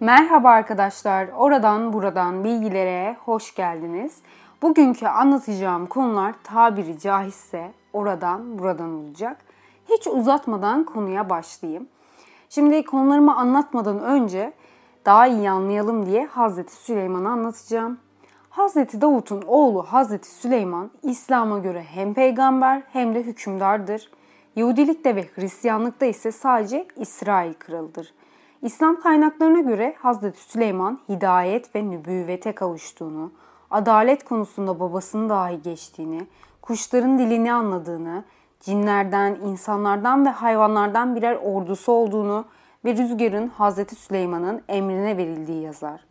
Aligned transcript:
Merhaba 0.00 0.50
arkadaşlar, 0.50 1.28
oradan 1.36 1.92
buradan 1.92 2.44
bilgilere 2.44 3.16
hoş 3.24 3.54
geldiniz. 3.54 4.18
Bugünkü 4.62 5.06
anlatacağım 5.06 5.86
konular 5.86 6.34
tabiri 6.44 6.98
caizse 6.98 7.72
oradan 7.92 8.58
buradan 8.58 8.94
olacak. 8.94 9.36
Hiç 9.88 10.06
uzatmadan 10.06 10.84
konuya 10.84 11.30
başlayayım. 11.30 11.88
Şimdi 12.48 12.84
konularımı 12.84 13.36
anlatmadan 13.36 13.98
önce 13.98 14.52
daha 15.04 15.26
iyi 15.26 15.50
anlayalım 15.50 16.06
diye 16.06 16.26
Hazreti 16.26 16.74
Süleyman'ı 16.74 17.28
anlatacağım. 17.30 17.98
Hazreti 18.50 19.00
Davut'un 19.00 19.42
oğlu 19.46 19.82
Hazreti 19.82 20.30
Süleyman 20.30 20.90
İslam'a 21.02 21.58
göre 21.58 21.82
hem 21.82 22.14
peygamber 22.14 22.82
hem 22.92 23.14
de 23.14 23.22
hükümdardır. 23.22 24.10
Yahudilikte 24.56 25.16
ve 25.16 25.24
Hristiyanlıkta 25.34 26.06
ise 26.06 26.32
sadece 26.32 26.86
İsrail 26.96 27.54
kralıdır. 27.54 28.12
İslam 28.62 29.00
kaynaklarına 29.00 29.60
göre 29.60 29.94
Hazreti 29.98 30.40
Süleyman 30.40 30.98
hidayet 31.08 31.74
ve 31.74 31.90
nübüvvete 31.90 32.52
kavuştuğunu, 32.52 33.32
adalet 33.70 34.24
konusunda 34.24 34.80
babasını 34.80 35.28
dahi 35.28 35.62
geçtiğini, 35.62 36.26
kuşların 36.62 37.18
dilini 37.18 37.52
anladığını, 37.52 38.24
cinlerden, 38.60 39.34
insanlardan 39.34 40.26
ve 40.26 40.28
hayvanlardan 40.28 41.16
birer 41.16 41.36
ordusu 41.36 41.92
olduğunu 41.92 42.44
ve 42.84 42.96
rüzgarın 42.96 43.48
Hazreti 43.48 43.94
Süleyman'ın 43.94 44.62
emrine 44.68 45.16
verildiği 45.16 45.62
yazar. 45.62 46.04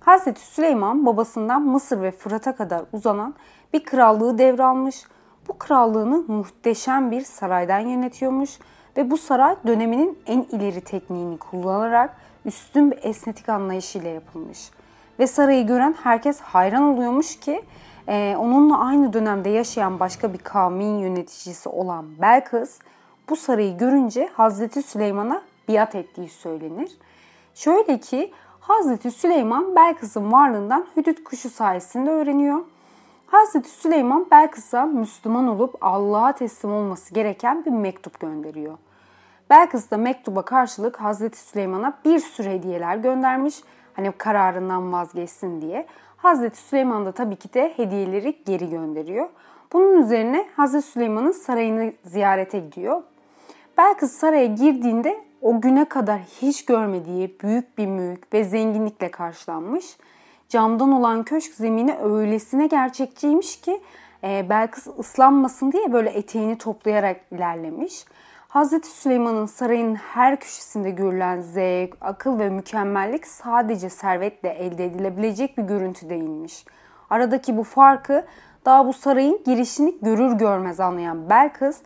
Hazreti 0.00 0.46
Süleyman 0.46 1.06
babasından 1.06 1.62
Mısır 1.62 2.02
ve 2.02 2.10
Fırat'a 2.10 2.56
kadar 2.56 2.82
uzanan 2.92 3.34
bir 3.72 3.84
krallığı 3.84 4.38
devralmış. 4.38 5.04
Bu 5.48 5.58
krallığını 5.58 6.24
muhteşem 6.28 7.10
bir 7.10 7.20
saraydan 7.20 7.80
yönetiyormuş 7.80 8.58
ve 8.96 9.10
bu 9.10 9.16
saray 9.16 9.56
döneminin 9.66 10.18
en 10.26 10.42
ileri 10.42 10.80
tekniğini 10.80 11.38
kullanarak 11.38 12.16
üstün 12.44 12.90
bir 12.90 12.98
esnetik 13.02 13.48
anlayışıyla 13.48 14.10
yapılmış. 14.10 14.70
Ve 15.18 15.26
sarayı 15.26 15.66
gören 15.66 15.94
herkes 16.02 16.40
hayran 16.40 16.82
oluyormuş 16.82 17.40
ki 17.40 17.62
e, 18.08 18.36
onunla 18.38 18.78
aynı 18.78 19.12
dönemde 19.12 19.48
yaşayan 19.48 20.00
başka 20.00 20.32
bir 20.32 20.38
kavmin 20.38 20.98
yöneticisi 20.98 21.68
olan 21.68 22.06
Belkıs 22.20 22.78
bu 23.28 23.36
sarayı 23.36 23.78
görünce 23.78 24.30
Hazreti 24.34 24.82
Süleyman'a 24.82 25.42
biat 25.68 25.94
ettiği 25.94 26.28
söylenir. 26.28 26.92
Şöyle 27.54 28.00
ki 28.00 28.32
Hazreti 28.60 29.10
Süleyman 29.10 29.76
Belkıs'ın 29.76 30.32
varlığından 30.32 30.86
hüdüt 30.96 31.24
kuşu 31.24 31.50
sayesinde 31.50 32.10
öğreniyor. 32.10 32.60
Hazreti 33.34 33.70
Süleyman 33.70 34.26
Belkıs'a 34.30 34.86
Müslüman 34.86 35.48
olup 35.48 35.76
Allah'a 35.80 36.32
teslim 36.32 36.72
olması 36.72 37.14
gereken 37.14 37.64
bir 37.64 37.70
mektup 37.70 38.20
gönderiyor. 38.20 38.78
Belkıs 39.50 39.90
da 39.90 39.96
mektuba 39.96 40.42
karşılık 40.42 41.00
Hazreti 41.00 41.38
Süleyman'a 41.38 41.98
bir 42.04 42.18
sürü 42.18 42.48
hediyeler 42.48 42.96
göndermiş. 42.96 43.56
Hani 43.94 44.12
kararından 44.12 44.92
vazgeçsin 44.92 45.60
diye. 45.60 45.86
Hazreti 46.16 46.58
Süleyman 46.58 47.06
da 47.06 47.12
tabii 47.12 47.36
ki 47.36 47.54
de 47.54 47.72
hediyeleri 47.76 48.38
geri 48.46 48.70
gönderiyor. 48.70 49.28
Bunun 49.72 50.02
üzerine 50.02 50.48
Hazreti 50.56 50.86
Süleyman'ın 50.86 51.32
sarayını 51.32 51.92
ziyarete 52.04 52.58
gidiyor. 52.58 53.02
Belkıs 53.78 54.12
saraya 54.12 54.46
girdiğinde 54.46 55.24
o 55.42 55.60
güne 55.60 55.84
kadar 55.84 56.20
hiç 56.20 56.64
görmediği 56.64 57.36
büyük 57.42 57.78
bir 57.78 57.86
mülk 57.86 58.34
ve 58.34 58.44
zenginlikle 58.44 59.10
karşılanmış. 59.10 59.96
Camdan 60.54 60.92
olan 60.92 61.22
köşk 61.22 61.54
zemini 61.54 61.96
öylesine 61.96 62.66
gerçekçiymiş 62.66 63.60
ki 63.60 63.80
e, 64.24 64.46
Belkıs 64.48 64.86
ıslanmasın 64.98 65.72
diye 65.72 65.92
böyle 65.92 66.10
eteğini 66.10 66.58
toplayarak 66.58 67.20
ilerlemiş. 67.30 68.04
Hazreti 68.48 68.88
Süleyman'ın 68.88 69.46
sarayın 69.46 69.94
her 69.94 70.40
köşesinde 70.40 70.90
görülen 70.90 71.40
zevk, 71.40 71.96
akıl 72.00 72.38
ve 72.38 72.50
mükemmellik 72.50 73.26
sadece 73.26 73.90
servetle 73.90 74.48
elde 74.48 74.84
edilebilecek 74.84 75.58
bir 75.58 75.62
görüntü 75.62 76.08
değilmiş. 76.08 76.64
Aradaki 77.10 77.56
bu 77.56 77.64
farkı 77.64 78.24
daha 78.64 78.86
bu 78.86 78.92
sarayın 78.92 79.40
girişini 79.44 79.94
görür 80.02 80.32
görmez 80.32 80.80
anlayan 80.80 81.30
Belkıs 81.30 81.76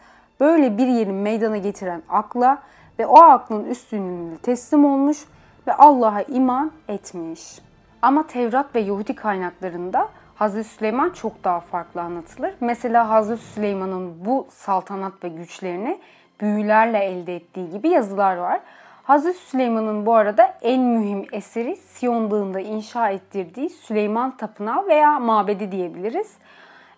böyle 0.41 0.79
bir 0.79 0.87
yerin 0.87 1.15
meydana 1.15 1.57
getiren 1.57 2.03
akla 2.09 2.63
ve 2.99 3.07
o 3.07 3.19
aklın 3.19 3.65
üstünlüğüne 3.65 4.37
teslim 4.37 4.85
olmuş 4.85 5.19
ve 5.67 5.75
Allah'a 5.75 6.23
iman 6.23 6.73
etmiş. 6.89 7.68
Ama 8.03 8.27
Tevrat 8.27 8.75
ve 8.75 8.81
Yahudi 8.81 9.15
kaynaklarında 9.15 10.09
Hazreti 10.35 10.69
Süleyman 10.69 11.11
çok 11.11 11.45
daha 11.45 11.61
farklı 11.61 12.01
anlatılır. 12.01 12.55
Mesela 12.61 13.09
Hazreti 13.09 13.43
Süleyman'ın 13.43 14.25
bu 14.25 14.47
saltanat 14.51 15.25
ve 15.25 15.29
güçlerini 15.29 16.01
büyülerle 16.41 16.99
elde 16.99 17.37
ettiği 17.37 17.71
gibi 17.71 17.89
yazılar 17.89 18.37
var. 18.37 18.61
Hazreti 19.03 19.39
Süleyman'ın 19.39 20.07
bu 20.07 20.15
arada 20.15 20.55
en 20.63 20.83
mühim 20.83 21.27
eseri 21.33 21.77
Siyon 21.77 22.31
Dağı'nda 22.31 22.61
inşa 22.61 23.11
ettirdiği 23.11 23.71
Süleyman 23.71 24.37
Tapınağı 24.37 24.87
veya 24.87 25.21
mabedi 25.21 25.73
diyebiliriz. 25.73 26.35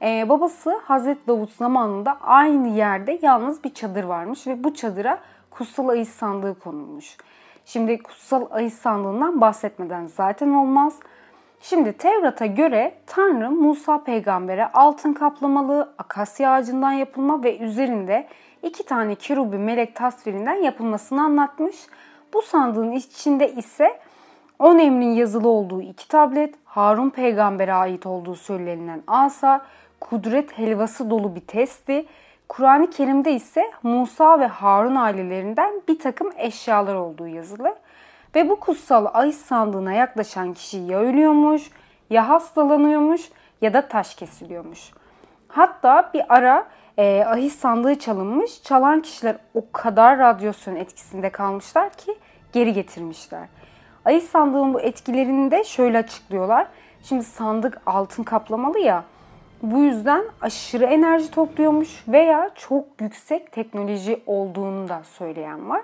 Ee, 0.03 0.29
babası 0.29 0.81
Hazreti 0.85 1.27
Davut 1.29 1.53
zamanında 1.53 2.19
aynı 2.21 2.69
yerde 2.69 3.19
yalnız 3.23 3.65
bir 3.65 3.75
çadır 3.75 4.05
varmış 4.05 4.47
ve 4.47 4.65
bu 4.65 4.75
çadıra 4.75 5.19
kutsal 5.51 5.89
ayı 5.89 6.07
sandığı 6.07 6.59
konulmuş. 6.59 7.17
Şimdi 7.73 8.03
kutsal 8.03 8.47
ayı 8.51 8.71
sandığından 8.71 9.41
bahsetmeden 9.41 10.07
zaten 10.07 10.51
olmaz. 10.51 10.99
Şimdi 11.61 11.93
Tevrat'a 11.93 12.47
göre 12.47 12.95
Tanrı 13.07 13.51
Musa 13.51 14.05
peygambere 14.05 14.67
altın 14.73 15.13
kaplamalı 15.13 15.95
akasya 15.99 16.53
ağacından 16.53 16.93
yapılma 16.93 17.45
ve 17.45 17.59
üzerinde 17.59 18.29
iki 18.63 18.87
tane 18.87 19.15
kerubi 19.15 19.59
melek 19.59 19.97
tasvirinden 19.97 20.55
yapılmasını 20.55 21.23
anlatmış. 21.23 21.77
Bu 22.35 22.43
sandığın 22.43 22.93
içinde 22.93 23.53
ise 23.53 24.01
10 24.59 24.79
emrin 24.79 25.15
yazılı 25.15 25.49
olduğu 25.49 25.83
iki 25.83 26.09
tablet, 26.09 26.55
Harun 26.65 27.11
peygambere 27.11 27.75
ait 27.75 28.07
olduğu 28.07 28.35
söylenilen 28.35 29.03
asa, 29.07 29.67
kudret 30.01 30.59
helvası 30.59 31.11
dolu 31.11 31.35
bir 31.35 31.41
testi, 31.47 32.07
Kur'an-ı 32.51 32.91
Kerim'de 32.91 33.33
ise 33.33 33.71
Musa 33.83 34.41
ve 34.41 34.47
Harun 34.47 34.95
ailelerinden 34.95 35.83
bir 35.89 35.99
takım 35.99 36.31
eşyalar 36.37 36.95
olduğu 36.95 37.27
yazılı. 37.27 37.77
Ve 38.35 38.49
bu 38.49 38.61
kutsal 38.61 39.07
ahis 39.07 39.41
sandığına 39.41 39.93
yaklaşan 39.93 40.55
kişi 40.55 40.79
ya 40.79 40.99
ölüyormuş, 40.99 41.71
ya 42.11 42.29
hastalanıyormuş 42.29 43.31
ya 43.63 43.75
da 43.75 43.89
taş 43.89 44.15
kesiliyormuş. 44.15 44.91
Hatta 45.49 46.11
bir 46.15 46.35
ara 46.35 46.67
e, 46.99 47.25
ahis 47.27 47.59
sandığı 47.59 47.99
çalınmış. 47.99 48.63
Çalan 48.63 49.01
kişiler 49.01 49.37
o 49.55 49.73
kadar 49.73 50.19
radyasyon 50.19 50.77
etkisinde 50.77 51.31
kalmışlar 51.31 51.91
ki 51.91 52.15
geri 52.53 52.73
getirmişler. 52.73 53.49
Ahis 54.05 54.31
sandığın 54.31 54.75
bu 54.75 54.81
etkilerini 54.81 55.51
de 55.51 55.65
şöyle 55.65 55.99
açıklıyorlar. 55.99 56.67
Şimdi 57.03 57.25
sandık 57.25 57.81
altın 57.87 58.23
kaplamalı 58.23 58.79
ya. 58.79 59.05
Bu 59.63 59.79
yüzden 59.79 60.25
aşırı 60.41 60.85
enerji 60.85 61.31
topluyormuş 61.31 62.05
veya 62.09 62.51
çok 62.55 62.85
yüksek 63.01 63.53
teknoloji 63.53 64.23
olduğunu 64.27 64.89
da 64.89 65.03
söyleyen 65.05 65.71
var. 65.71 65.83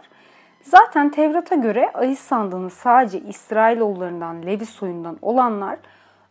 Zaten 0.62 1.10
Tevrat'a 1.10 1.54
göre 1.54 1.90
ahis 1.94 2.18
sandığını 2.18 2.70
sadece 2.70 3.20
İsrailoğullarından, 3.20 4.46
Levi 4.46 4.66
soyundan 4.66 5.18
olanlar 5.22 5.78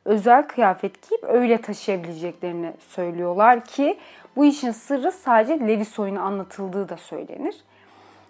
özel 0.05 0.47
kıyafet 0.47 1.09
giyip 1.09 1.23
öyle 1.23 1.61
taşıyabileceklerini 1.61 2.73
söylüyorlar 2.79 3.65
ki 3.65 3.97
bu 4.35 4.45
işin 4.45 4.71
sırrı 4.71 5.11
sadece 5.11 5.59
Levi 5.59 5.85
soyuna 5.85 6.21
anlatıldığı 6.21 6.89
da 6.89 6.97
söylenir. 6.97 7.55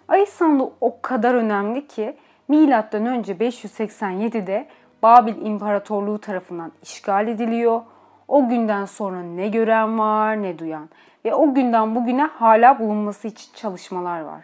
Ahis 0.08 0.28
sandığı 0.28 0.70
o 0.80 1.00
kadar 1.02 1.34
önemli 1.34 1.86
ki 1.86 2.16
milattan 2.48 3.06
önce 3.06 3.32
587'de 3.32 4.66
Babil 5.02 5.46
İmparatorluğu 5.46 6.18
tarafından 6.18 6.72
işgal 6.82 7.28
ediliyor. 7.28 7.80
O 8.28 8.48
günden 8.48 8.84
sonra 8.84 9.22
ne 9.22 9.48
gören 9.48 9.98
var 9.98 10.42
ne 10.42 10.58
duyan 10.58 10.88
ve 11.24 11.34
o 11.34 11.54
günden 11.54 11.94
bugüne 11.94 12.22
hala 12.22 12.78
bulunması 12.78 13.28
için 13.28 13.52
çalışmalar 13.54 14.20
var. 14.20 14.40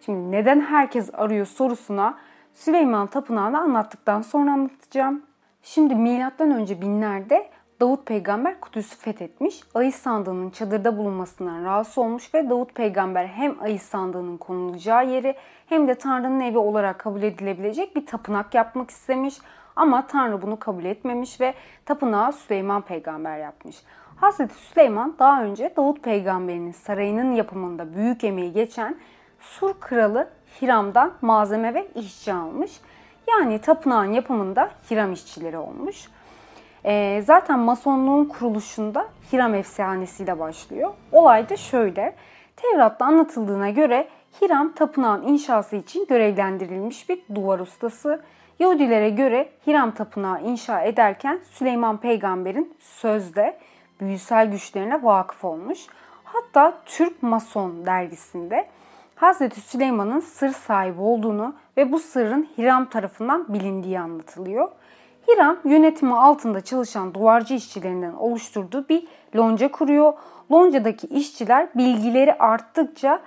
Şimdi 0.00 0.30
neden 0.30 0.60
herkes 0.60 1.10
arıyor 1.14 1.46
sorusuna 1.46 2.14
Süleyman 2.54 3.06
Tapınağı'nı 3.06 3.60
anlattıktan 3.60 4.22
sonra 4.22 4.52
anlatacağım. 4.52 5.22
Şimdi 5.62 5.94
milattan 5.94 6.50
önce 6.50 6.80
binlerde 6.80 7.50
Davut 7.80 8.06
peygamber 8.06 8.60
Kudüs'ü 8.60 8.96
fethetmiş. 8.96 9.60
Ayı 9.74 9.92
sandığının 9.92 10.50
çadırda 10.50 10.98
bulunmasından 10.98 11.64
rahatsız 11.64 11.98
olmuş 11.98 12.34
ve 12.34 12.50
Davut 12.50 12.74
peygamber 12.74 13.26
hem 13.26 13.62
ayı 13.62 13.80
sandığının 13.80 14.36
konulacağı 14.36 15.06
yeri 15.06 15.34
hem 15.66 15.88
de 15.88 15.94
Tanrı'nın 15.94 16.40
evi 16.40 16.58
olarak 16.58 16.98
kabul 16.98 17.22
edilebilecek 17.22 17.96
bir 17.96 18.06
tapınak 18.06 18.54
yapmak 18.54 18.90
istemiş. 18.90 19.38
Ama 19.76 20.06
Tanrı 20.06 20.42
bunu 20.42 20.58
kabul 20.58 20.84
etmemiş 20.84 21.40
ve 21.40 21.54
tapınağı 21.84 22.32
Süleyman 22.32 22.82
peygamber 22.82 23.38
yapmış. 23.38 23.76
Hazreti 24.16 24.54
Süleyman 24.54 25.14
daha 25.18 25.42
önce 25.42 25.72
Davut 25.76 26.02
peygamberinin 26.02 26.72
sarayının 26.72 27.32
yapımında 27.32 27.94
büyük 27.94 28.24
emeği 28.24 28.52
geçen 28.52 28.96
Sur 29.40 29.74
kralı 29.80 30.28
Hiram'dan 30.60 31.12
malzeme 31.20 31.74
ve 31.74 31.86
işçi 31.94 32.32
almış. 32.32 32.80
Yani 33.28 33.58
tapınağın 33.58 34.12
yapımında 34.12 34.70
Hiram 34.90 35.12
işçileri 35.12 35.58
olmuş. 35.58 36.08
E, 36.86 37.22
zaten 37.24 37.58
masonluğun 37.58 38.24
kuruluşunda 38.24 39.06
Hiram 39.32 39.54
efsanesiyle 39.54 40.38
başlıyor. 40.38 40.90
Olay 41.12 41.48
da 41.48 41.56
şöyle. 41.56 42.14
Tevrat'ta 42.56 43.04
anlatıldığına 43.04 43.70
göre 43.70 44.08
Hiram 44.40 44.72
tapınağın 44.72 45.22
inşası 45.22 45.76
için 45.76 46.06
görevlendirilmiş 46.06 47.08
bir 47.08 47.18
duvar 47.34 47.58
ustası. 47.58 48.20
Yahudilere 48.58 49.10
göre 49.10 49.48
Hiram 49.66 49.90
Tapınağı 49.90 50.42
inşa 50.42 50.80
ederken 50.80 51.40
Süleyman 51.50 51.96
peygamberin 51.96 52.74
sözde 52.80 53.58
büyüsel 54.00 54.50
güçlerine 54.50 55.02
vakıf 55.02 55.44
olmuş. 55.44 55.86
Hatta 56.24 56.78
Türk 56.86 57.22
Mason 57.22 57.86
dergisinde 57.86 58.66
Hazreti 59.14 59.60
Süleyman'ın 59.60 60.20
sır 60.20 60.50
sahibi 60.50 61.00
olduğunu 61.00 61.54
ve 61.76 61.92
bu 61.92 61.98
sırrın 61.98 62.48
Hiram 62.58 62.88
tarafından 62.88 63.54
bilindiği 63.54 64.00
anlatılıyor. 64.00 64.68
Hiram 65.28 65.56
yönetimi 65.64 66.14
altında 66.14 66.60
çalışan 66.60 67.14
duvarcı 67.14 67.54
işçilerinden 67.54 68.12
oluşturduğu 68.12 68.88
bir 68.88 69.06
lonca 69.36 69.70
kuruyor. 69.70 70.12
Loncadaki 70.52 71.06
işçiler 71.06 71.68
bilgileri 71.74 72.34
arttıkça 72.34 73.20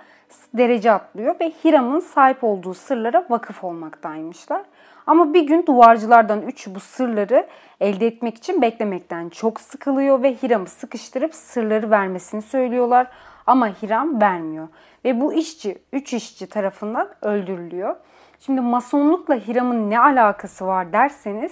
derece 0.53 0.91
atlıyor 0.91 1.35
ve 1.39 1.51
Hiram'ın 1.63 1.99
sahip 1.99 2.43
olduğu 2.43 2.73
sırlara 2.73 3.25
vakıf 3.29 3.63
olmaktaymışlar. 3.63 4.61
Ama 5.07 5.33
bir 5.33 5.47
gün 5.47 5.65
duvarcılardan 5.65 6.41
üçü 6.41 6.75
bu 6.75 6.79
sırları 6.79 7.47
elde 7.79 8.07
etmek 8.07 8.37
için 8.37 8.61
beklemekten 8.61 9.29
çok 9.29 9.59
sıkılıyor 9.61 10.23
ve 10.23 10.35
Hiram'ı 10.35 10.67
sıkıştırıp 10.67 11.35
sırları 11.35 11.91
vermesini 11.91 12.41
söylüyorlar. 12.41 13.07
Ama 13.47 13.67
Hiram 13.67 14.21
vermiyor 14.21 14.67
ve 15.05 15.21
bu 15.21 15.33
işçi 15.33 15.77
üç 15.93 16.13
işçi 16.13 16.47
tarafından 16.47 17.09
öldürülüyor. 17.21 17.95
Şimdi 18.39 18.61
masonlukla 18.61 19.35
Hiram'ın 19.35 19.89
ne 19.89 19.99
alakası 19.99 20.67
var 20.67 20.93
derseniz 20.93 21.51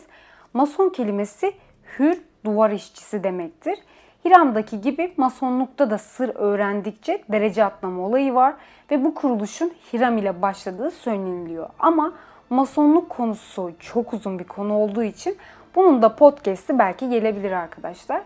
mason 0.53 0.89
kelimesi 0.89 1.53
hür 1.99 2.21
duvar 2.45 2.71
işçisi 2.71 3.23
demektir. 3.23 3.79
Hiram'daki 4.25 4.81
gibi 4.81 5.13
masonlukta 5.17 5.89
da 5.89 5.97
sır 5.97 6.35
öğrendikçe 6.35 7.23
derece 7.29 7.63
atlama 7.63 8.01
olayı 8.01 8.33
var 8.33 8.53
ve 8.91 9.03
bu 9.03 9.15
kuruluşun 9.15 9.73
Hiram 9.94 10.17
ile 10.17 10.41
başladığı 10.41 10.91
söyleniliyor. 10.91 11.69
Ama 11.79 12.13
masonluk 12.49 13.09
konusu 13.09 13.71
çok 13.79 14.13
uzun 14.13 14.39
bir 14.39 14.44
konu 14.44 14.73
olduğu 14.73 15.03
için 15.03 15.38
bunun 15.75 16.01
da 16.01 16.15
podcast'i 16.15 16.79
belki 16.79 17.09
gelebilir 17.09 17.51
arkadaşlar. 17.51 18.21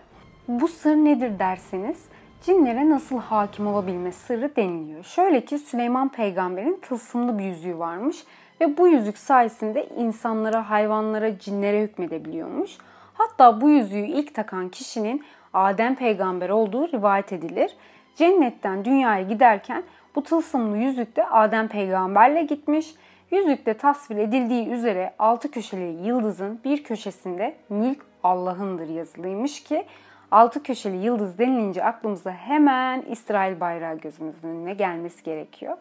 Bu 0.48 0.68
sır 0.68 0.96
nedir 0.96 1.40
derseniz 1.40 1.98
cinlere 2.42 2.90
nasıl 2.90 3.20
hakim 3.20 3.68
olabilme 3.68 4.12
sırrı 4.12 4.56
deniliyor. 4.56 5.04
Şöyle 5.04 5.46
ki 5.46 5.58
Süleyman 5.58 6.10
peygamberin 6.10 6.80
tılsımlı 6.82 7.40
bir 7.40 7.44
yüzüğü 7.44 7.80
varmış 7.80 8.24
ve 8.62 8.78
bu 8.78 8.88
yüzük 8.88 9.18
sayesinde 9.18 9.88
insanlara, 9.98 10.70
hayvanlara, 10.70 11.40
cinlere 11.40 11.82
hükmedebiliyormuş. 11.82 12.78
Hatta 13.14 13.62
bu 13.62 13.70
yüzüğü 13.70 14.06
ilk 14.06 14.36
takan 14.36 14.70
kişinin 14.70 15.24
Adem 15.54 15.96
peygamber 15.96 16.50
olduğu 16.50 16.88
rivayet 16.88 17.34
edilir. 17.34 17.72
Cennetten 18.16 18.86
dünyaya 18.86 19.24
giderken 19.24 19.84
bu 20.16 20.24
tılsımlı 20.24 20.78
yüzükte 20.78 21.28
Adem 21.28 21.68
peygamberle 21.68 22.44
gitmiş. 22.44 22.96
Yüzükte 23.32 23.74
tasvir 23.74 24.18
edildiği 24.18 24.68
üzere 24.68 25.14
altı 25.20 25.52
köşeli 25.52 26.08
yıldızın 26.08 26.60
bir 26.66 26.84
köşesinde 26.84 27.56
mülk 27.70 28.00
Allah'ındır 28.24 28.90
yazılıymış 28.90 29.64
ki 29.64 29.86
altı 30.32 30.64
köşeli 30.64 30.98
yıldız 30.98 31.38
denilince 31.38 31.84
aklımıza 31.84 32.32
hemen 32.32 33.02
İsrail 33.02 33.60
bayrağı 33.60 33.98
gözümüzün 33.98 34.48
önüne 34.48 34.74
gelmesi 34.74 35.24
gerekiyor. 35.24 35.78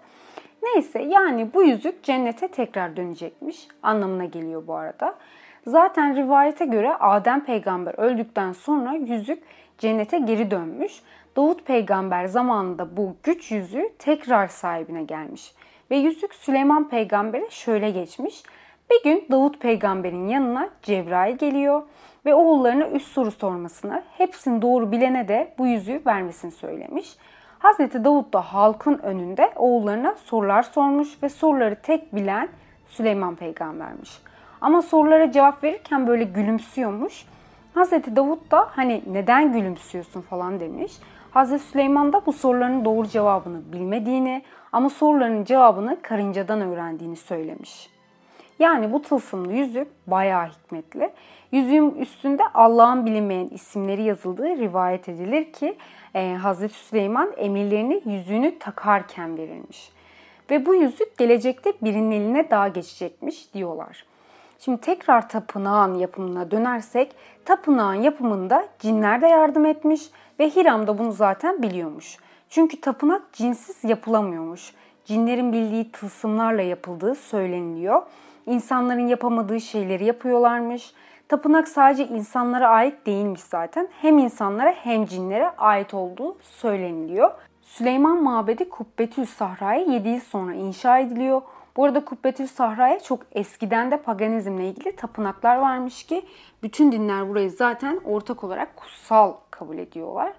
Neyse 0.62 1.02
yani 1.02 1.54
bu 1.54 1.62
yüzük 1.62 2.02
cennete 2.02 2.48
tekrar 2.48 2.96
dönecekmiş 2.96 3.68
anlamına 3.82 4.24
geliyor 4.24 4.66
bu 4.66 4.74
arada. 4.74 5.14
Zaten 5.66 6.16
rivayete 6.16 6.64
göre 6.64 6.94
Adem 6.94 7.44
peygamber 7.44 7.94
öldükten 7.98 8.52
sonra 8.52 8.92
yüzük 8.92 9.42
cennete 9.78 10.18
geri 10.18 10.50
dönmüş. 10.50 11.02
Davut 11.36 11.66
peygamber 11.66 12.26
zamanında 12.26 12.96
bu 12.96 13.16
güç 13.22 13.50
yüzüğü 13.50 13.90
tekrar 13.98 14.48
sahibine 14.48 15.02
gelmiş. 15.02 15.54
Ve 15.90 15.96
yüzük 15.96 16.34
Süleyman 16.34 16.88
peygambere 16.88 17.50
şöyle 17.50 17.90
geçmiş. 17.90 18.42
Bir 18.90 19.02
gün 19.04 19.26
Davut 19.30 19.60
peygamberin 19.60 20.28
yanına 20.28 20.68
Cebrail 20.82 21.36
geliyor 21.36 21.82
ve 22.26 22.34
oğullarına 22.34 22.86
üç 22.86 23.02
soru 23.02 23.30
sormasını, 23.30 24.02
hepsini 24.18 24.62
doğru 24.62 24.92
bilene 24.92 25.28
de 25.28 25.54
bu 25.58 25.66
yüzüğü 25.66 26.02
vermesini 26.06 26.50
söylemiş. 26.50 27.16
Hazreti 27.58 28.04
Davut 28.04 28.32
da 28.32 28.40
halkın 28.40 28.98
önünde 28.98 29.52
oğullarına 29.56 30.14
sorular 30.24 30.62
sormuş 30.62 31.22
ve 31.22 31.28
soruları 31.28 31.76
tek 31.82 32.14
bilen 32.14 32.48
Süleyman 32.88 33.34
peygambermiş. 33.34 34.22
Ama 34.60 34.82
sorulara 34.82 35.32
cevap 35.32 35.64
verirken 35.64 36.06
böyle 36.06 36.24
gülümsüyormuş. 36.24 37.26
Hazreti 37.74 38.16
Davut 38.16 38.50
da 38.50 38.68
hani 38.70 39.02
neden 39.06 39.52
gülümsüyorsun 39.52 40.20
falan 40.20 40.60
demiş. 40.60 40.92
Hazreti 41.30 41.64
Süleyman 41.64 42.12
da 42.12 42.26
bu 42.26 42.32
soruların 42.32 42.84
doğru 42.84 43.08
cevabını 43.08 43.72
bilmediğini 43.72 44.42
ama 44.72 44.90
soruların 44.90 45.44
cevabını 45.44 46.02
karıncadan 46.02 46.60
öğrendiğini 46.60 47.16
söylemiş. 47.16 47.99
Yani 48.60 48.92
bu 48.92 49.02
tılsımlı 49.02 49.52
yüzük 49.52 49.88
bayağı 50.06 50.46
hikmetli. 50.46 51.10
Yüzüğün 51.52 51.90
üstünde 51.90 52.42
Allah'ın 52.54 53.06
bilinmeyen 53.06 53.48
isimleri 53.48 54.02
yazıldığı 54.02 54.48
rivayet 54.48 55.08
edilir 55.08 55.52
ki 55.52 55.76
e, 56.14 56.34
Hazreti 56.34 56.74
Süleyman 56.74 57.32
emirlerini 57.36 58.02
yüzüğünü 58.06 58.58
takarken 58.58 59.38
verilmiş. 59.38 59.92
Ve 60.50 60.66
bu 60.66 60.74
yüzük 60.74 61.18
gelecekte 61.18 61.72
birinin 61.82 62.10
eline 62.10 62.50
daha 62.50 62.68
geçecekmiş 62.68 63.54
diyorlar. 63.54 64.04
Şimdi 64.58 64.80
tekrar 64.80 65.28
tapınağın 65.28 65.94
yapımına 65.94 66.50
dönersek 66.50 67.14
tapınağın 67.44 68.02
yapımında 68.02 68.68
cinler 68.78 69.20
de 69.20 69.26
yardım 69.26 69.66
etmiş 69.66 70.02
ve 70.40 70.50
Hiram 70.50 70.86
da 70.86 70.98
bunu 70.98 71.12
zaten 71.12 71.62
biliyormuş. 71.62 72.16
Çünkü 72.48 72.80
tapınak 72.80 73.32
cinsiz 73.32 73.84
yapılamıyormuş. 73.84 74.74
Cinlerin 75.04 75.52
bildiği 75.52 75.92
tılsımlarla 75.92 76.62
yapıldığı 76.62 77.14
söyleniliyor. 77.14 78.02
İnsanların 78.46 79.06
yapamadığı 79.06 79.60
şeyleri 79.60 80.04
yapıyorlarmış. 80.04 80.94
Tapınak 81.28 81.68
sadece 81.68 82.06
insanlara 82.06 82.68
ait 82.68 83.06
değilmiş 83.06 83.40
zaten. 83.40 83.88
Hem 84.02 84.18
insanlara 84.18 84.70
hem 84.70 85.04
cinlere 85.06 85.50
ait 85.50 85.94
olduğu 85.94 86.36
söyleniliyor. 86.40 87.30
Süleyman 87.62 88.22
Mabedi 88.22 88.68
Kubbetül 88.68 89.26
Sahra'ya 89.26 89.80
7 89.80 90.08
yıl 90.08 90.20
sonra 90.20 90.54
inşa 90.54 90.98
ediliyor. 90.98 91.42
Bu 91.76 91.84
arada 91.84 92.04
Kubbetül 92.04 92.46
Sahra'ya 92.46 93.00
çok 93.00 93.20
eskiden 93.32 93.90
de 93.90 93.96
paganizmle 93.96 94.68
ilgili 94.68 94.96
tapınaklar 94.96 95.56
varmış 95.56 96.02
ki 96.06 96.22
bütün 96.62 96.92
dinler 96.92 97.28
burayı 97.28 97.50
zaten 97.50 98.00
ortak 98.04 98.44
olarak 98.44 98.76
kutsal 98.76 99.34
kabul 99.50 99.78
ediyorlar. 99.78 100.32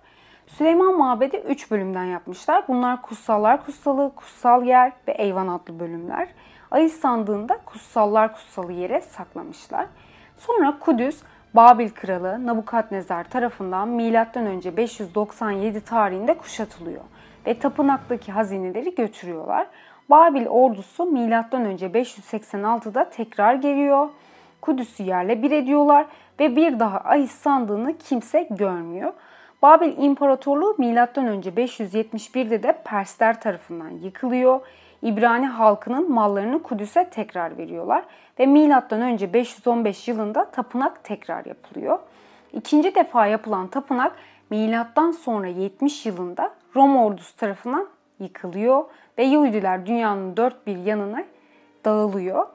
Süleyman 0.48 0.98
Mabedi 0.98 1.38
3 1.38 1.72
bölümden 1.72 2.06
yapmışlar. 2.06 2.64
Bunlar 2.68 3.02
Kutsallar 3.02 3.66
Kutsalı, 3.66 4.12
Kutsal 4.16 4.64
Yer 4.64 4.92
ve 5.08 5.12
Eyvan 5.12 5.48
adlı 5.48 5.80
bölümler. 5.80 6.28
Ayı 6.72 6.90
sandığında 6.90 7.58
Kutsallar 7.66 8.34
Kutsalı 8.34 8.72
yere 8.72 9.02
saklamışlar. 9.02 9.86
Sonra 10.38 10.80
Kudüs, 10.80 11.22
Babil 11.54 11.90
kralı 11.90 12.48
Nabukadnezar 12.48 13.24
tarafından 13.24 13.88
M.Ö. 13.88 14.78
597 14.78 15.82
tarihinde 15.82 16.38
kuşatılıyor 16.38 17.02
ve 17.48 17.60
tapınaktaki 17.60 18.32
hazineleri 18.32 18.96
götürüyorlar. 18.96 19.68
Babil 20.10 20.48
ordusu 20.48 21.06
M.Ö. 21.06 21.32
586'da 21.32 23.10
tekrar 23.10 23.54
geliyor. 23.54 24.10
Kudüs'ü 24.62 25.04
yerle 25.04 25.44
bir 25.44 25.52
ediyorlar 25.52 26.06
ve 26.40 26.56
bir 26.56 26.80
daha 26.80 26.98
Ahis 26.98 27.32
sandığını 27.32 27.98
kimse 27.98 28.48
görmüyor. 28.52 29.14
Babil 29.62 29.98
İmparatorluğu 29.98 30.76
M.Ö. 30.78 30.96
571'de 30.96 32.64
de 32.64 32.82
Persler 32.86 33.42
tarafından 33.42 33.90
yıkılıyor. 33.90 34.60
İbrani 35.02 35.48
halkının 35.48 36.12
mallarını 36.12 36.64
Kudüs'e 36.64 37.10
tekrar 37.10 37.58
veriyorlar 37.58 38.04
ve 38.40 38.46
M.Ö. 38.46 39.34
515 39.34 40.08
yılında 40.08 40.52
tapınak 40.52 41.04
tekrar 41.04 41.46
yapılıyor. 41.46 42.00
İkinci 42.54 42.96
defa 42.96 43.26
yapılan 43.26 43.68
tapınak 43.68 44.16
milattan 44.50 45.12
sonra 45.12 45.48
70 45.48 46.06
yılında 46.06 46.54
Roma 46.76 47.06
ordusu 47.06 47.38
tarafından 47.38 47.88
yıkılıyor 48.20 48.86
ve 49.18 49.24
Yahudiler 49.24 49.86
dünyanın 49.86 50.38
dört 50.38 50.68
bir 50.68 50.78
yanına 50.78 51.24
dağılıyor. 51.86 52.48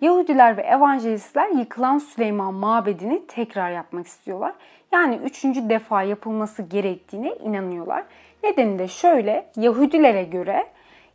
Yahudiler 0.00 0.56
ve 0.56 0.62
evangelistler 0.62 1.48
yıkılan 1.48 1.98
Süleyman 1.98 2.54
mabedini 2.54 3.26
tekrar 3.26 3.70
yapmak 3.70 4.06
istiyorlar. 4.06 4.52
Yani 4.92 5.16
üçüncü 5.16 5.68
defa 5.68 6.02
yapılması 6.02 6.62
gerektiğine 6.62 7.34
inanıyorlar. 7.34 8.04
Nedeni 8.44 8.78
de 8.78 8.88
şöyle, 8.88 9.46
Yahudilere 9.56 10.24
göre 10.24 10.66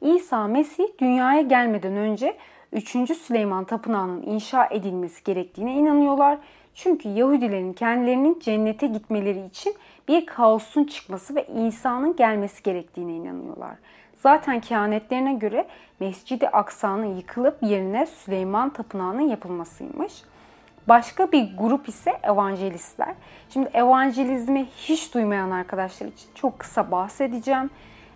İsa 0.02 0.48
Mesih 0.48 0.84
dünyaya 1.00 1.42
gelmeden 1.42 1.96
önce 1.96 2.38
3. 2.74 3.18
Süleyman 3.18 3.64
Tapınağı'nın 3.64 4.22
inşa 4.22 4.66
edilmesi 4.66 5.24
gerektiğine 5.24 5.74
inanıyorlar. 5.74 6.38
Çünkü 6.76 7.10
Yahudilerin 7.10 7.74
kendilerinin 7.74 8.40
cennete 8.40 8.88
gitmeleri 8.88 9.46
için 9.46 9.76
bir 10.08 10.26
kaosun 10.26 10.84
çıkması 10.84 11.36
ve 11.36 11.48
İsa'nın 11.68 12.16
gelmesi 12.16 12.64
gerektiğine 12.64 13.16
inanıyorlar. 13.16 13.76
Zaten 14.16 14.60
kehanetlerine 14.60 15.34
göre 15.34 15.68
Mescid-i 16.00 16.50
Aksa'nın 16.50 17.16
yıkılıp 17.16 17.64
yerine 17.64 18.06
Süleyman 18.06 18.70
Tapınağı'nın 18.70 19.30
yapılmasıymış. 19.30 20.24
Başka 20.88 21.32
bir 21.32 21.58
grup 21.58 21.88
ise 21.90 22.20
evangelistler. 22.24 23.16
Şimdi 23.50 23.70
evangelizmi 23.74 24.66
hiç 24.78 25.14
duymayan 25.14 25.52
arkadaşlar 25.52 26.08
için 26.08 26.30
çok 26.36 26.60
kısa 26.60 26.92
bahsedeceğim. 26.92 27.70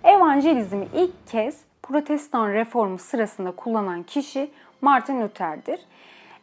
Evangelizmi 0.04 0.88
ilk 0.94 1.28
kez 1.28 1.66
Protestan 1.88 2.54
reformu 2.54 2.98
sırasında 2.98 3.52
kullanan 3.52 4.04
kişi 4.04 4.52
Martin 4.82 5.22
Luther'dir. 5.22 5.80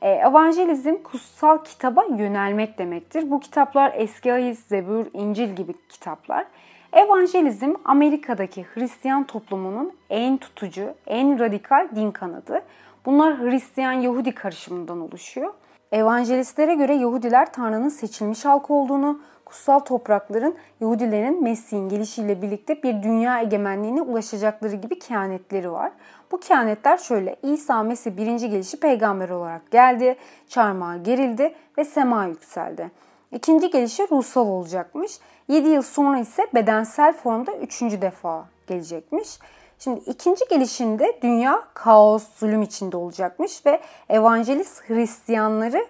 E, 0.03 0.11
evangelizm 0.11 0.95
kutsal 1.05 1.59
kitaba 1.65 2.05
yönelmek 2.05 2.79
demektir. 2.79 3.31
Bu 3.31 3.41
kitaplar 3.41 3.93
Eski 3.97 4.33
Ahit, 4.33 4.59
Zebur, 4.59 5.07
İncil 5.13 5.49
gibi 5.49 5.75
kitaplar. 5.89 6.47
Evangelizm 6.93 7.75
Amerika'daki 7.85 8.67
Hristiyan 8.75 9.25
toplumunun 9.25 9.93
en 10.11 10.37
tutucu, 10.37 10.95
en 11.07 11.39
radikal 11.39 11.89
din 11.97 12.11
kanadı. 12.11 12.63
Bunlar 13.07 13.39
Hristiyan 13.39 13.93
Yahudi 13.93 14.35
karışımından 14.35 15.01
oluşuyor. 15.01 15.55
Evangelistlere 15.93 16.75
göre 16.75 16.95
Yahudiler 16.95 17.53
Tanrı'nın 17.53 17.89
seçilmiş 17.89 18.45
halkı 18.45 18.75
olduğunu, 18.75 19.21
kutsal 19.53 19.79
toprakların 19.79 20.55
Yahudilerin 20.81 21.43
Mesih'in 21.43 21.89
gelişiyle 21.89 22.43
birlikte 22.43 22.83
bir 22.83 23.03
dünya 23.03 23.41
egemenliğine 23.41 24.03
ulaşacakları 24.03 24.77
gibi 24.77 24.99
kehanetleri 24.99 25.73
var. 25.73 25.93
Bu 26.31 26.41
kehanetler 26.41 26.99
şöyle. 26.99 27.37
İsa 27.43 27.83
Mesih 27.83 28.17
birinci 28.17 28.51
gelişi 28.51 28.81
peygamber 28.81 29.29
olarak 29.29 29.71
geldi, 29.71 30.17
çarmıha 30.49 30.97
gerildi 30.97 31.55
ve 31.79 31.85
sema 31.85 32.27
yükseldi. 32.27 32.91
İkinci 33.33 33.71
gelişi 33.71 34.07
ruhsal 34.11 34.47
olacakmış. 34.47 35.19
7 35.49 35.69
yıl 35.69 35.83
sonra 35.83 36.19
ise 36.19 36.47
bedensel 36.55 37.13
formda 37.13 37.53
üçüncü 37.53 38.03
defa 38.03 38.45
gelecekmiş. 38.67 39.39
Şimdi 39.79 40.01
ikinci 40.07 40.45
gelişinde 40.51 41.19
dünya 41.23 41.63
kaos, 41.75 42.25
zulüm 42.37 42.63
içinde 42.63 42.97
olacakmış 42.97 43.67
ve 43.67 43.81
evangelist 44.09 44.89
Hristiyanları 44.89 45.87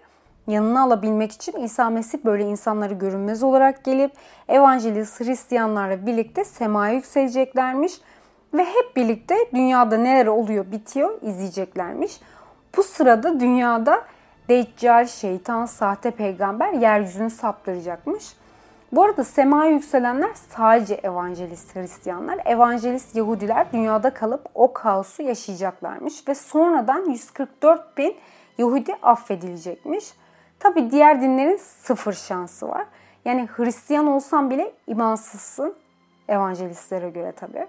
yanına 0.47 0.83
alabilmek 0.83 1.33
için 1.33 1.53
İsa 1.53 1.91
Mesih 1.91 2.19
böyle 2.25 2.45
insanları 2.45 2.95
görünmez 2.95 3.43
olarak 3.43 3.85
gelip 3.85 4.13
evangelist 4.49 5.21
Hristiyanlarla 5.21 6.07
birlikte 6.07 6.45
semaya 6.45 6.95
yükseleceklermiş 6.95 7.93
ve 8.55 8.65
hep 8.65 8.97
birlikte 8.97 9.37
dünyada 9.55 9.97
neler 9.97 10.27
oluyor 10.27 10.73
bitiyor 10.73 11.23
izleyeceklermiş. 11.23 12.21
Bu 12.77 12.83
sırada 12.83 13.41
dünyada 13.41 14.05
Deccal, 14.49 15.07
şeytan, 15.07 15.67
sahte 15.67 16.11
peygamber 16.11 16.73
yeryüzünü 16.73 17.31
saptıracakmış. 17.31 18.37
Bu 18.93 19.03
arada 19.05 19.25
semaya 19.25 19.71
yükselenler 19.71 20.31
sadece 20.35 20.95
evangelist 20.95 21.77
Hristiyanlar. 21.77 22.39
Evangelist 22.45 23.17
Yahudiler 23.17 23.73
dünyada 23.73 24.15
kalıp 24.15 24.47
o 24.55 24.73
kaosu 24.73 25.23
yaşayacaklarmış 25.23 26.29
ve 26.29 26.35
sonradan 26.35 27.11
144 27.11 27.99
bin 27.99 28.17
Yahudi 28.59 28.95
affedilecekmiş. 29.03 30.13
Tabi 30.63 30.91
diğer 30.91 31.21
dinlerin 31.21 31.57
sıfır 31.57 32.13
şansı 32.13 32.69
var. 32.69 32.87
Yani 33.25 33.49
Hristiyan 33.57 34.07
olsan 34.07 34.51
bile 34.51 34.73
imansızsın 34.87 35.75
evangelistlere 36.29 37.11
göre 37.11 37.33
tabi. 37.33 37.67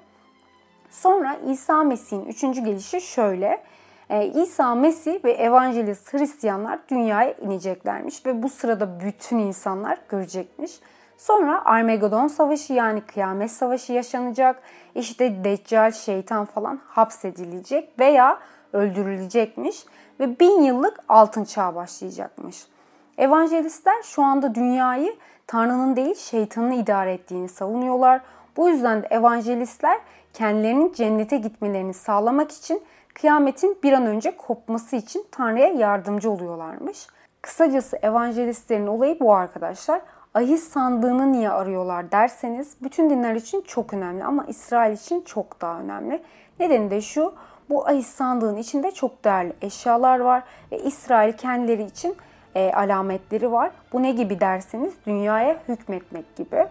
Sonra 0.89 1.35
İsa 1.47 1.83
Mesih'in 1.83 2.25
üçüncü 2.25 2.61
gelişi 2.61 3.01
şöyle. 3.01 3.63
Ee, 4.09 4.25
İsa 4.25 4.75
Mesih 4.75 5.23
ve 5.23 5.31
evangelist 5.31 6.13
Hristiyanlar 6.13 6.79
dünyaya 6.89 7.33
ineceklermiş 7.33 8.25
ve 8.25 8.43
bu 8.43 8.49
sırada 8.49 8.99
bütün 8.99 9.37
insanlar 9.37 9.97
görecekmiş. 10.09 10.79
Sonra 11.17 11.65
Armageddon 11.65 12.27
Savaşı 12.27 12.73
yani 12.73 13.01
Kıyamet 13.01 13.51
Savaşı 13.51 13.93
yaşanacak. 13.93 14.61
İşte 14.95 15.43
Deccal, 15.43 15.91
şeytan 15.91 16.45
falan 16.45 16.79
hapsedilecek 16.87 17.99
veya 17.99 18.39
öldürülecekmiş 18.73 19.85
ve 20.19 20.39
bin 20.39 20.61
yıllık 20.61 20.99
altın 21.09 21.43
çağ 21.43 21.75
başlayacakmış. 21.75 22.72
Evangelistler 23.17 24.03
şu 24.03 24.23
anda 24.23 24.55
dünyayı 24.55 25.15
Tanrı'nın 25.47 25.95
değil 25.95 26.15
şeytanın 26.15 26.71
idare 26.71 27.13
ettiğini 27.13 27.49
savunuyorlar. 27.49 28.21
Bu 28.57 28.69
yüzden 28.69 29.03
de 29.03 29.07
evangelistler 29.07 29.99
kendilerinin 30.33 30.93
cennete 30.93 31.37
gitmelerini 31.37 31.93
sağlamak 31.93 32.51
için 32.51 32.83
kıyametin 33.13 33.77
bir 33.83 33.93
an 33.93 34.05
önce 34.05 34.37
kopması 34.37 34.95
için 34.95 35.25
Tanrı'ya 35.31 35.67
yardımcı 35.67 36.31
oluyorlarmış. 36.31 37.07
Kısacası 37.41 37.97
evangelistlerin 38.01 38.87
olayı 38.87 39.19
bu 39.19 39.33
arkadaşlar. 39.33 40.01
Ahis 40.33 40.69
sandığını 40.69 41.31
niye 41.31 41.49
arıyorlar 41.49 42.11
derseniz 42.11 42.75
bütün 42.81 43.09
dinler 43.09 43.35
için 43.35 43.61
çok 43.61 43.93
önemli 43.93 44.23
ama 44.23 44.45
İsrail 44.45 44.93
için 44.93 45.21
çok 45.21 45.61
daha 45.61 45.79
önemli. 45.79 46.21
Nedeni 46.59 46.91
de 46.91 47.01
şu 47.01 47.33
bu 47.69 47.87
ahis 47.87 48.07
sandığın 48.07 48.57
içinde 48.57 48.91
çok 48.91 49.23
değerli 49.23 49.53
eşyalar 49.61 50.19
var 50.19 50.43
ve 50.71 50.79
İsrail 50.79 51.33
kendileri 51.33 51.83
için 51.83 52.15
e, 52.55 52.71
alametleri 52.73 53.51
var. 53.51 53.71
Bu 53.93 54.03
ne 54.03 54.11
gibi 54.11 54.39
derseniz 54.39 54.93
dünyaya 55.07 55.57
hükmetmek 55.67 56.35
gibi. 56.35 56.65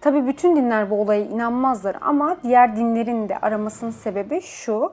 Tabi 0.00 0.26
bütün 0.26 0.56
dinler 0.56 0.90
bu 0.90 1.00
olaya 1.00 1.24
inanmazlar 1.24 1.96
ama 2.00 2.36
diğer 2.42 2.76
dinlerin 2.76 3.28
de 3.28 3.38
aramasının 3.38 3.90
sebebi 3.90 4.40
şu. 4.40 4.92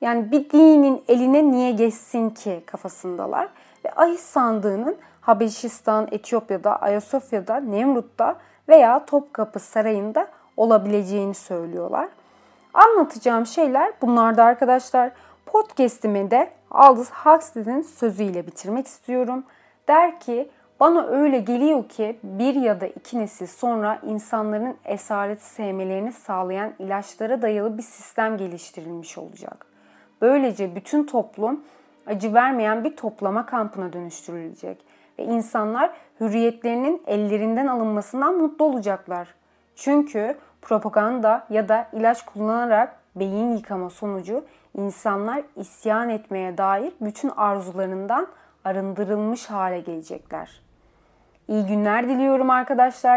Yani 0.00 0.32
bir 0.32 0.50
dinin 0.50 1.02
eline 1.08 1.50
niye 1.50 1.70
geçsin 1.70 2.30
ki 2.30 2.62
kafasındalar. 2.66 3.48
Ve 3.84 3.92
ahis 3.96 4.20
sandığının 4.20 4.96
Habeşistan, 5.20 6.08
Etiyopya'da, 6.10 6.76
Ayasofya'da, 6.76 7.56
Nemrut'ta 7.56 8.36
veya 8.68 9.04
Topkapı 9.04 9.58
Sarayı'nda 9.58 10.26
olabileceğini 10.56 11.34
söylüyorlar. 11.34 12.08
Anlatacağım 12.74 13.46
şeyler 13.46 13.92
bunlarda 14.02 14.44
arkadaşlar. 14.44 15.10
Podcast'imi 15.46 16.30
de 16.30 16.50
Aldous 16.70 17.10
Huxley'nin 17.10 17.82
sözüyle 17.82 18.46
bitirmek 18.46 18.86
istiyorum. 18.86 19.44
Der 19.88 20.20
ki 20.20 20.48
bana 20.80 21.06
öyle 21.06 21.38
geliyor 21.38 21.88
ki 21.88 22.18
bir 22.22 22.54
ya 22.54 22.80
da 22.80 22.86
iki 22.86 23.18
nesil 23.18 23.46
sonra 23.46 23.98
insanların 24.02 24.76
esareti 24.84 25.44
sevmelerini 25.44 26.12
sağlayan 26.12 26.72
ilaçlara 26.78 27.42
dayalı 27.42 27.78
bir 27.78 27.82
sistem 27.82 28.36
geliştirilmiş 28.36 29.18
olacak. 29.18 29.66
Böylece 30.20 30.74
bütün 30.74 31.04
toplum 31.04 31.64
acı 32.06 32.34
vermeyen 32.34 32.84
bir 32.84 32.96
toplama 32.96 33.46
kampına 33.46 33.92
dönüştürülecek 33.92 34.84
ve 35.18 35.24
insanlar 35.24 35.90
hürriyetlerinin 36.20 37.02
ellerinden 37.06 37.66
alınmasından 37.66 38.34
mutlu 38.34 38.64
olacaklar. 38.64 39.28
Çünkü 39.76 40.36
propaganda 40.62 41.46
ya 41.50 41.68
da 41.68 41.88
ilaç 41.92 42.24
kullanarak 42.24 42.96
beyin 43.16 43.56
yıkama 43.56 43.90
sonucu 43.90 44.44
insanlar 44.74 45.42
isyan 45.56 46.08
etmeye 46.08 46.58
dair 46.58 46.92
bütün 47.00 47.28
arzularından 47.28 48.26
arındırılmış 48.64 49.46
hale 49.46 49.80
gelecekler. 49.80 50.60
İyi 51.48 51.66
günler 51.66 52.08
diliyorum 52.08 52.50
arkadaşlar. 52.50 53.16